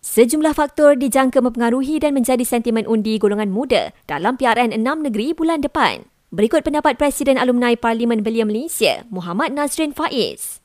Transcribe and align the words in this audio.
Sejumlah 0.00 0.56
faktor 0.56 0.96
dijangka 0.96 1.44
mempengaruhi 1.44 2.00
dan 2.00 2.16
menjadi 2.16 2.40
sentimen 2.40 2.88
undi 2.88 3.20
golongan 3.20 3.52
muda 3.52 3.92
dalam 4.08 4.40
PRN 4.40 4.72
6 4.72 4.80
negeri 5.04 5.36
bulan 5.36 5.60
depan. 5.60 6.08
Berikut 6.32 6.64
pendapat 6.64 6.96
Presiden 6.96 7.36
Alumni 7.36 7.76
Parlimen 7.76 8.24
Belia 8.24 8.48
Malaysia, 8.48 9.04
Muhammad 9.12 9.52
Nazrin 9.52 9.92
Faiz. 9.92 10.64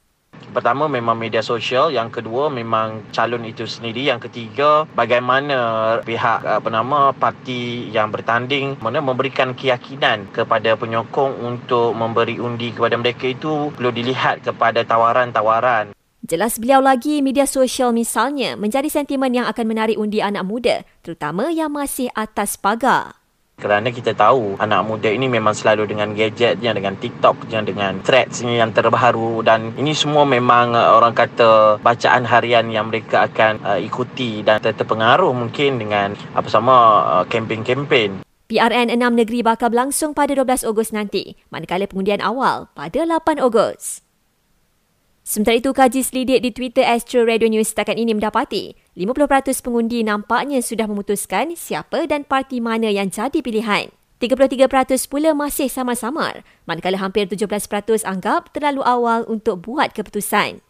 Pertama 0.55 0.87
memang 0.87 1.19
media 1.19 1.43
sosial, 1.43 1.91
yang 1.91 2.07
kedua 2.07 2.47
memang 2.47 3.11
calon 3.11 3.43
itu 3.43 3.67
sendiri, 3.67 4.07
yang 4.07 4.23
ketiga 4.23 4.87
bagaimana 4.95 5.99
pihak 6.07 6.39
apa 6.43 6.69
nama 6.71 7.11
parti 7.11 7.91
yang 7.91 8.15
bertanding 8.15 8.79
mana 8.79 9.03
memberikan 9.03 9.51
keyakinan 9.51 10.31
kepada 10.31 10.79
penyokong 10.79 11.43
untuk 11.43 11.91
memberi 11.91 12.39
undi 12.39 12.71
kepada 12.71 12.95
mereka 12.95 13.27
itu 13.27 13.67
perlu 13.75 13.91
dilihat 13.91 14.47
kepada 14.47 14.87
tawaran-tawaran 14.87 15.94
Jelas 16.25 16.57
beliau 16.57 16.81
lagi, 16.81 17.21
media 17.21 17.45
sosial 17.45 17.93
misalnya 17.93 18.57
menjadi 18.57 18.89
sentimen 18.89 19.29
yang 19.29 19.45
akan 19.45 19.61
menarik 19.61 19.93
undi 19.93 20.25
anak 20.25 20.41
muda, 20.41 20.81
terutama 21.05 21.53
yang 21.53 21.69
masih 21.69 22.09
atas 22.17 22.57
pagar. 22.57 23.21
Kerana 23.61 23.93
kita 23.93 24.17
tahu 24.17 24.57
anak 24.57 24.89
muda 24.89 25.05
ini 25.13 25.29
memang 25.29 25.53
selalu 25.53 25.85
dengan 25.85 26.17
gadgetnya, 26.17 26.73
dengan 26.73 26.97
TikToknya, 26.97 27.61
dengan 27.61 28.01
threadsnya 28.01 28.57
yang 28.57 28.73
terbaru 28.73 29.45
dan 29.45 29.77
ini 29.77 29.93
semua 29.93 30.25
memang 30.25 30.73
uh, 30.73 30.97
orang 30.97 31.13
kata 31.13 31.77
bacaan 31.85 32.25
harian 32.25 32.73
yang 32.73 32.89
mereka 32.89 33.29
akan 33.29 33.61
uh, 33.61 33.77
ikuti 33.77 34.41
dan 34.41 34.65
terpengaruh 34.65 35.29
mungkin 35.29 35.77
dengan 35.77 36.17
apa 36.33 36.49
sama 36.49 36.75
uh, 37.21 37.23
kempen-kempen. 37.29 38.25
PRN 38.49 38.89
6 38.97 38.97
negeri 39.13 39.45
bakal 39.45 39.69
berlangsung 39.69 40.17
pada 40.17 40.33
12 40.33 40.65
Ogos 40.65 40.89
nanti, 40.89 41.37
manakala 41.53 41.85
pengundian 41.85 42.25
awal 42.25 42.65
pada 42.73 43.05
8 43.05 43.37
Ogos. 43.45 44.04
Sementara 45.25 45.57
itu, 45.57 45.73
kaji 45.73 46.05
selidik 46.05 46.39
di 46.45 46.53
Twitter 46.53 46.85
Astro 46.85 47.25
Radio 47.25 47.49
News 47.49 47.73
setakat 47.73 47.97
ini 47.97 48.13
mendapati 48.13 48.77
50% 48.93 49.57
pengundi 49.65 50.05
nampaknya 50.05 50.61
sudah 50.61 50.85
memutuskan 50.85 51.57
siapa 51.57 52.05
dan 52.05 52.29
parti 52.29 52.61
mana 52.61 52.93
yang 52.93 53.09
jadi 53.09 53.41
pilihan. 53.41 53.89
33% 54.21 54.69
pula 55.09 55.33
masih 55.33 55.65
samar-samar, 55.65 56.45
manakala 56.69 57.01
hampir 57.01 57.25
17% 57.25 58.05
anggap 58.05 58.53
terlalu 58.53 58.85
awal 58.85 59.25
untuk 59.25 59.65
buat 59.65 59.97
keputusan. 59.97 60.61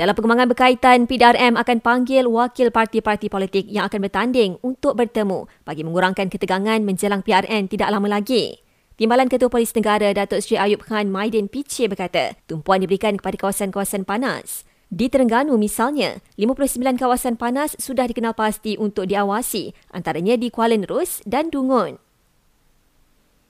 Dalam 0.00 0.16
perkembangan 0.16 0.48
berkaitan, 0.48 1.04
PDRM 1.04 1.60
akan 1.60 1.84
panggil 1.84 2.24
wakil 2.24 2.72
parti-parti 2.72 3.28
politik 3.28 3.68
yang 3.68 3.92
akan 3.92 4.08
bertanding 4.08 4.56
untuk 4.64 4.96
bertemu 4.96 5.44
bagi 5.68 5.84
mengurangkan 5.84 6.32
ketegangan 6.32 6.80
menjelang 6.80 7.20
PRN 7.20 7.68
tidak 7.68 7.92
lama 7.92 8.08
lagi. 8.08 8.65
Timbalan 8.96 9.28
Ketua 9.28 9.52
Polis 9.52 9.76
Negara 9.76 10.08
Datuk 10.16 10.40
Seri 10.40 10.56
Ayub 10.56 10.80
Khan 10.80 11.12
Maidin 11.12 11.52
Piche 11.52 11.84
berkata, 11.84 12.32
tumpuan 12.48 12.80
diberikan 12.80 13.20
kepada 13.20 13.36
kawasan-kawasan 13.36 14.08
panas. 14.08 14.64
Di 14.88 15.12
Terengganu 15.12 15.60
misalnya, 15.60 16.24
59 16.40 16.96
kawasan 16.96 17.36
panas 17.36 17.76
sudah 17.76 18.08
dikenal 18.08 18.32
pasti 18.32 18.80
untuk 18.80 19.12
diawasi, 19.12 19.76
antaranya 19.92 20.40
di 20.40 20.48
Kuala 20.48 20.80
Nerus 20.80 21.20
dan 21.28 21.52
Dungun. 21.52 22.00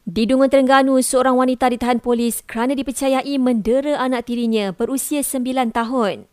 Di 0.03 0.27
Dungun 0.27 0.51
Terengganu, 0.51 0.99
seorang 0.99 1.39
wanita 1.39 1.71
ditahan 1.71 2.03
polis 2.03 2.43
kerana 2.43 2.75
dipercayai 2.75 3.39
mendera 3.39 4.03
anak 4.03 4.27
tirinya 4.27 4.75
berusia 4.75 5.23
9 5.23 5.71
tahun. 5.71 6.27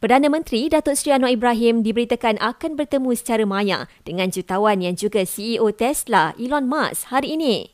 Perdana 0.00 0.32
Menteri 0.32 0.72
Datuk 0.72 0.96
Seri 0.96 1.12
Anwar 1.12 1.28
Ibrahim 1.28 1.84
diberitakan 1.84 2.40
akan 2.40 2.72
bertemu 2.72 3.12
secara 3.12 3.44
maya 3.44 3.84
dengan 4.00 4.32
jutawan 4.32 4.80
yang 4.80 4.96
juga 4.96 5.28
CEO 5.28 5.68
Tesla 5.76 6.32
Elon 6.40 6.64
Musk 6.64 7.12
hari 7.12 7.36
ini. 7.36 7.68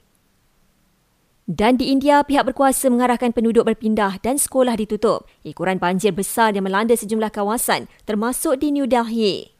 Dan 1.46 1.78
di 1.78 1.94
India, 1.94 2.26
pihak 2.26 2.50
berkuasa 2.50 2.90
mengarahkan 2.90 3.30
penduduk 3.30 3.70
berpindah 3.70 4.18
dan 4.18 4.42
sekolah 4.42 4.74
ditutup. 4.74 5.30
Ikuran 5.46 5.78
banjir 5.78 6.10
besar 6.10 6.50
yang 6.50 6.66
melanda 6.66 6.98
sejumlah 6.98 7.30
kawasan 7.30 7.86
termasuk 8.02 8.58
di 8.58 8.74
New 8.74 8.90
Delhi. 8.90 9.55